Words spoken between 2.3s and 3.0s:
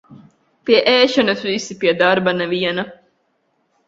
neviena.